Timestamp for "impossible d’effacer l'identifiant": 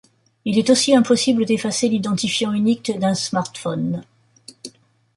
0.95-2.53